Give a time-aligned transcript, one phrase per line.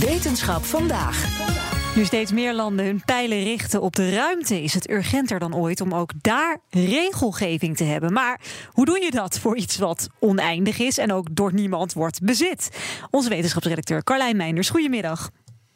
[0.00, 1.28] Wetenschap vandaag.
[1.96, 5.80] Nu steeds meer landen hun pijlen richten op de ruimte, is het urgenter dan ooit
[5.80, 8.12] om ook daar regelgeving te hebben.
[8.12, 12.20] Maar hoe doe je dat voor iets wat oneindig is en ook door niemand wordt
[12.22, 12.70] bezit?
[13.10, 15.30] Onze wetenschapsredacteur Carlijn Meinders, goedemiddag.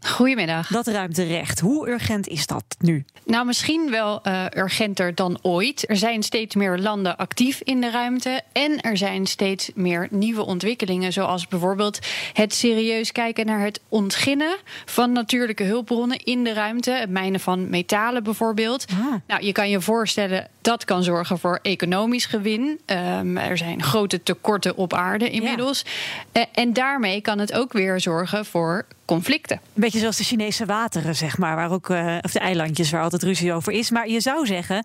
[0.00, 0.68] Goedemiddag.
[0.68, 3.04] Dat ruimterecht, hoe urgent is dat nu?
[3.24, 5.88] Nou, misschien wel uh, urgenter dan ooit.
[5.88, 8.42] Er zijn steeds meer landen actief in de ruimte.
[8.52, 11.12] En er zijn steeds meer nieuwe ontwikkelingen.
[11.12, 11.98] Zoals bijvoorbeeld
[12.32, 16.90] het serieus kijken naar het ontginnen van natuurlijke hulpbronnen in de ruimte.
[16.90, 18.84] Het mijnen van metalen bijvoorbeeld.
[18.90, 19.14] Ah.
[19.26, 22.80] Nou, je kan je voorstellen dat kan zorgen voor economisch gewin.
[22.86, 25.84] Um, er zijn grote tekorten op aarde inmiddels.
[26.32, 26.40] Ja.
[26.40, 29.56] Uh, en daarmee kan het ook weer zorgen voor conflicten.
[29.56, 33.02] Een beetje zoals de Chinese wateren, zeg maar, waar ook, uh, of de eilandjes waar
[33.02, 33.90] altijd ruzie over is.
[33.90, 34.84] Maar je zou zeggen,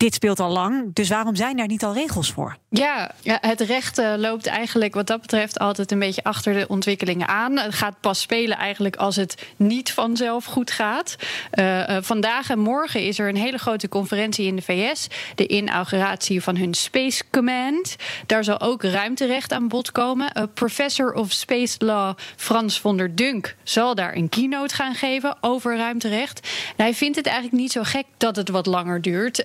[0.00, 2.56] dit speelt al lang, dus waarom zijn daar niet al regels voor?
[2.68, 7.28] Ja, het recht uh, loopt eigenlijk wat dat betreft altijd een beetje achter de ontwikkelingen
[7.28, 7.58] aan.
[7.58, 11.16] Het gaat pas spelen eigenlijk als het niet vanzelf goed gaat.
[11.54, 15.06] Uh, uh, vandaag en morgen is er een hele grote conferentie in de VS.
[15.34, 17.96] De inauguratie van hun Space Command.
[18.26, 20.50] Daar zal ook ruimterecht aan bod komen.
[20.54, 25.76] professor of Space Law Frans von der Dunk zal daar een keynote gaan geven over
[25.76, 26.48] ruimterecht.
[26.76, 29.42] Hij vindt het eigenlijk niet zo gek dat het wat langer duurt.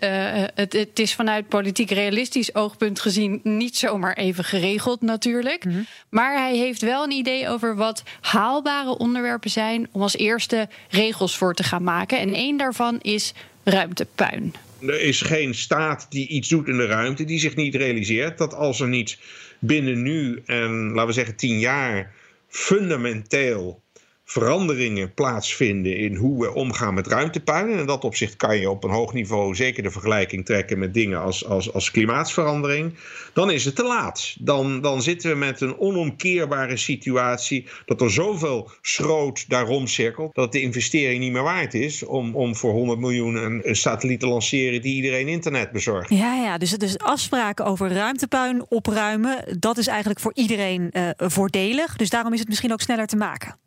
[0.54, 5.66] Het, het, is vanuit politiek realistisch oogpunt gezien niet zomaar even geregeld, natuurlijk.
[5.66, 5.86] Mm -hmm.
[6.10, 11.38] Maar hij heeft wel een idee over wat haalbare onderwerpen zijn om als eerste regels
[11.38, 12.20] voor te gaan maken.
[12.20, 14.54] En één daarvan is ruimtepuin.
[14.82, 18.54] Er is geen staat die iets doet in de ruimte die zich niet realiseert dat
[18.54, 19.18] als er niet
[19.60, 22.14] binnen nu en laten we zeggen tien jaar
[22.48, 23.84] fundamenteel
[24.28, 27.72] veranderingen plaatsvinden in hoe we omgaan met ruimtepuin.
[27.72, 30.94] En in dat opzicht kan je op een hoog niveau zeker de vergelijking trekken met
[30.94, 32.94] dingen als, als, als klimaatsverandering.
[33.34, 34.36] Dan is het te laat.
[34.40, 40.52] Dan, dan zitten we met een onomkeerbare situatie dat er zoveel schroot daarom cirkelt dat
[40.52, 44.82] de investering niet meer waard is om, om voor 100 miljoen een, satelliet te lanceren
[44.82, 46.10] die iedereen internet bezorgt.
[46.10, 51.96] Ja, ja dus, dus afspraken over ruimtepuin opruimen, dat is eigenlijk voor iedereen uh, voordelig.
[51.96, 53.64] Dus daarom is het misschien ook sneller te maken.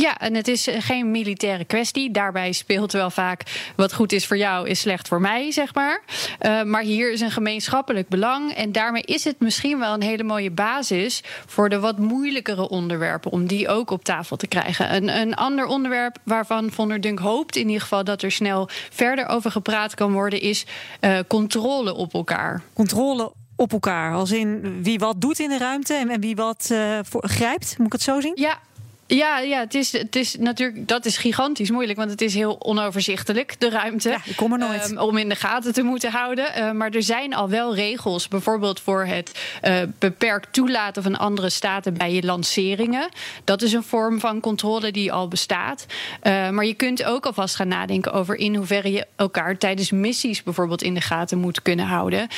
[0.00, 2.10] Ja, en het is geen militaire kwestie.
[2.10, 6.02] Daarbij speelt wel vaak wat goed is voor jou, is slecht voor mij, zeg maar.
[6.40, 8.52] Uh, maar hier is een gemeenschappelijk belang.
[8.52, 13.30] En daarmee is het misschien wel een hele mooie basis voor de wat moeilijkere onderwerpen.
[13.30, 14.94] Om die ook op tafel te krijgen.
[14.94, 18.68] Een, een ander onderwerp waarvan Von der Dunk hoopt, in ieder geval dat er snel
[18.90, 20.66] verder over gepraat kan worden, is
[21.00, 22.62] uh, controle op elkaar.
[22.72, 24.14] Controle op elkaar.
[24.14, 27.74] Als in wie wat doet in de ruimte en wie wat uh, voor, grijpt.
[27.78, 28.32] Moet ik het zo zien?
[28.34, 28.58] Ja,
[29.06, 32.56] ja, ja het, is, het is natuurlijk, dat is gigantisch moeilijk, want het is heel
[32.60, 34.08] onoverzichtelijk, de ruimte.
[34.08, 34.90] Ja, ik kom er nooit.
[34.90, 36.46] Um, om in de gaten te moeten houden.
[36.58, 41.50] Uh, maar er zijn al wel regels, bijvoorbeeld voor het uh, beperkt toelaten van andere
[41.50, 43.08] staten bij je lanceringen.
[43.44, 45.86] Dat is een vorm van controle die al bestaat.
[46.22, 50.42] Uh, maar je kunt ook alvast gaan nadenken over in hoeverre je elkaar tijdens missies
[50.42, 52.28] bijvoorbeeld in de gaten moet kunnen houden.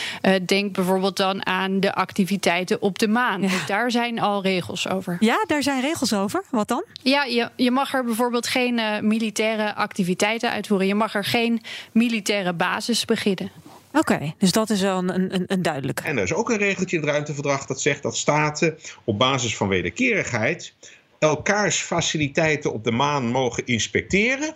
[0.46, 3.42] denk bijvoorbeeld dan aan de activiteiten op de maan.
[3.42, 3.48] Ja.
[3.66, 5.16] Daar zijn al regels over.
[5.20, 6.44] Ja, daar zijn regels over.
[6.56, 6.84] Wat dan?
[7.02, 10.86] Ja, je, je mag er bijvoorbeeld geen uh, militaire activiteiten uitvoeren.
[10.86, 11.62] Je mag er geen
[11.92, 13.50] militaire basis beginnen.
[13.92, 16.00] Oké, okay, dus dat is wel een, een, een duidelijk.
[16.00, 19.56] En er is ook een regeltje in het ruimteverdrag dat zegt dat staten op basis
[19.56, 20.74] van wederkerigheid
[21.18, 24.54] elkaars faciliteiten op de maan mogen inspecteren.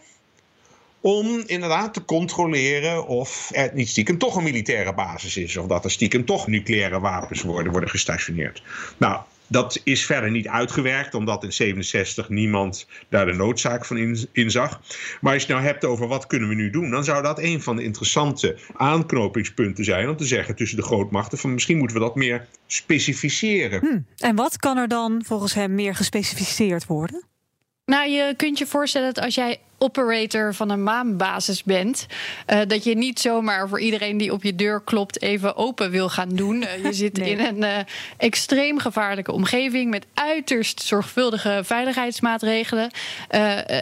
[1.01, 5.57] Om inderdaad te controleren of er niet stiekem toch een militaire basis is.
[5.57, 8.63] Of dat er stiekem toch nucleaire wapens worden, worden gestationeerd.
[8.97, 14.29] Nou, dat is verder niet uitgewerkt, omdat in 67 niemand daar de noodzaak van in,
[14.33, 14.81] in, zag.
[15.21, 17.39] Maar als je het nou hebt over wat kunnen we nu doen, dan zou dat
[17.39, 21.97] een van de interessante aanknopingspunten zijn om te zeggen tussen de grootmachten van misschien moeten
[21.97, 23.81] we dat meer specificeren.
[23.81, 24.25] Hm.
[24.25, 27.25] En wat kan er dan volgens hem meer gespecificeerd worden?
[27.85, 32.07] Nou, je kunt je voorstellen dat als jij operator van een maanbasis bent.
[32.47, 36.09] Uh, dat je niet zomaar voor iedereen die op je deur klopt even open wil
[36.09, 36.63] gaan doen.
[36.63, 37.79] Uh, je zit in een uh,
[38.17, 42.91] extreem gevaarlijke omgeving met uiterst zorgvuldige veiligheidsmaatregelen.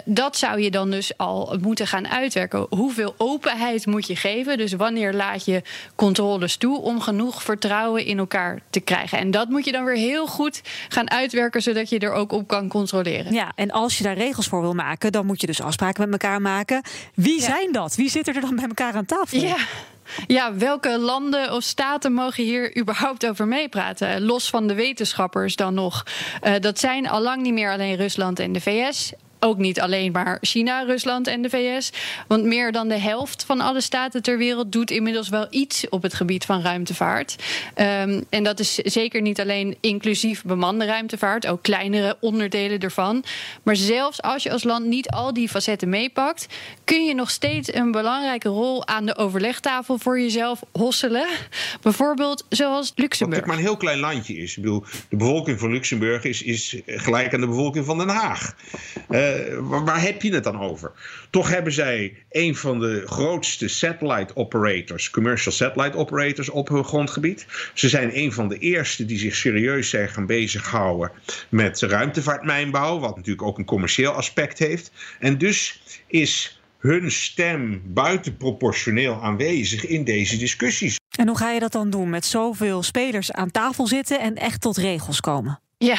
[0.04, 2.66] dat zou je dan dus al moeten gaan uitwerken.
[2.70, 4.58] Hoeveel openheid moet je geven?
[4.58, 5.62] Dus wanneer laat je
[5.94, 9.18] controles toe om genoeg vertrouwen in elkaar te krijgen?
[9.18, 12.48] En dat moet je dan weer heel goed gaan uitwerken, zodat je er ook op
[12.48, 13.32] kan controleren.
[13.32, 16.10] Ja, en als je daar regels voor wil maken, dan moet je dus afspraken met
[16.10, 16.82] elkaar maken.
[17.14, 17.94] Wie zijn dat?
[17.94, 19.40] Wie zit er dan bij elkaar aan tafel?
[19.40, 19.56] Ja.
[20.26, 24.22] Ja, welke landen of staten mogen hier überhaupt over meepraten?
[24.22, 26.06] Los van de wetenschappers dan nog.
[26.42, 30.12] Uh, dat zijn al lang niet meer alleen Rusland en de VS ook niet alleen
[30.12, 31.92] maar China, Rusland en de VS.
[32.26, 36.02] Want meer dan de helft van alle staten ter wereld doet inmiddels wel iets op
[36.02, 37.36] het gebied van ruimtevaart.
[37.76, 43.24] Um, en dat is zeker niet alleen inclusief bemande ruimtevaart, ook kleinere onderdelen ervan.
[43.62, 46.46] Maar zelfs als je als land niet al die facetten meepakt,
[46.84, 51.26] kun je nog steeds een belangrijke rol aan de overlegtafel voor jezelf hosselen.
[51.82, 53.40] Bijvoorbeeld zoals Luxemburg.
[53.40, 54.56] Wat maar een heel klein landje is.
[54.56, 58.54] Ik bedoel, de bevolking van Luxemburg is, is gelijk aan de bevolking van Den Haag.
[59.10, 59.27] Uh,
[59.60, 60.92] waar, waar, heb je het dan over?
[61.30, 67.46] Toch hebben zij een van de grootste satellite operators, commercial satellite operators op hun grondgebied.
[67.74, 71.10] Ze zijn een van de eerste die zich serieus zijn gaan bezighouden
[71.48, 74.90] met ruimtevaartmijnbouw, wat natuurlijk ook een commercieel aspect heeft.
[75.18, 80.96] En dus is hun stem buitenproportioneel aanwezig in deze discussies.
[81.18, 82.10] En hoe ga je dat dan doen?
[82.10, 85.60] Met zoveel spelers aan tafel zitten en echt tot regels komen?
[85.84, 85.96] Ja.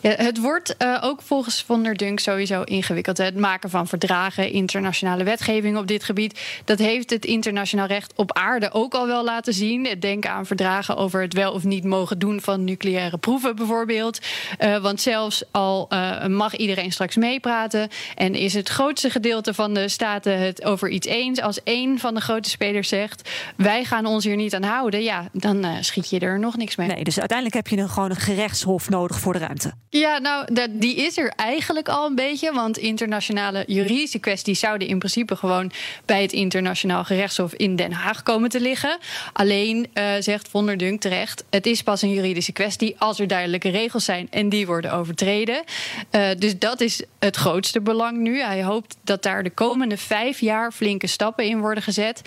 [0.00, 3.18] het wordt uh, ook volgens Von der Dunk sowieso ingewikkeld.
[3.18, 6.40] Het maken van verdragen, internationale wetgeving op dit gebied.
[6.64, 9.96] Dat heeft het internationaal recht op aarde ook al wel laten zien.
[10.00, 14.18] Denk aan verdragen over het wel of niet mogen doen van nucleaire proeven, bijvoorbeeld.
[14.60, 17.88] Uh, want zelfs al uh, mag iedereen straks meepraten.
[18.14, 21.40] En is het grootste gedeelte van de staten het over iets eens.
[21.40, 25.02] Als één van de grote spelers zegt: wij gaan ons hier niet aan houden.
[25.02, 26.88] Ja, dan schiet je er nog niks mee.
[26.88, 29.72] Nee, dus uiteindelijk heb je een, gewoon een gerechtshof nodig voor de ruimte?
[29.88, 32.52] Ja, nou, die is er eigenlijk al een beetje.
[32.52, 35.72] Want internationale juridische kwesties zouden in principe gewoon
[36.04, 38.98] bij het internationaal gerechtshof in Den Haag komen te liggen.
[39.32, 43.26] Alleen uh, zegt Von der Dunk terecht: het is pas een juridische kwestie als er
[43.26, 45.64] duidelijke regels zijn en die worden overtreden.
[46.10, 48.40] Uh, dus dat is het grootste belang nu.
[48.40, 52.22] Hij hoopt dat daar de komende vijf jaar flinke stappen in worden gezet.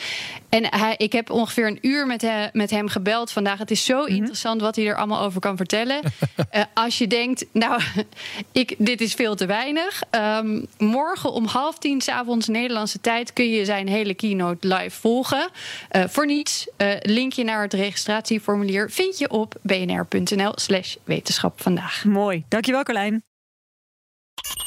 [0.50, 3.60] En hij, ik heb ongeveer een uur met, he, met hem gebeld vandaag.
[3.60, 4.16] Het is zo mm -hmm.
[4.16, 6.00] interessant wat hij er allemaal over kan vertellen.
[6.04, 7.82] uh, als je denkt, nou,
[8.52, 10.04] ik, dit is veel te weinig.
[10.12, 15.50] Um, morgen om half tien s'avonds Nederlandse tijd kun je zijn hele keynote live volgen.
[15.92, 16.68] Uh, voor niets.
[16.78, 22.04] Uh, linkje naar het registratieformulier vind je op bnr.nl/slash wetenschap vandaag.
[22.04, 22.44] Mooi.
[22.48, 23.24] Dankjewel, Carlijn.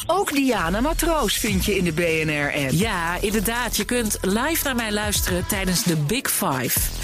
[0.07, 2.71] Ook Diana Matroos vind je in de BNR-app.
[2.71, 3.77] Ja, inderdaad.
[3.77, 6.98] Je kunt live naar mij luisteren tijdens de Big Five.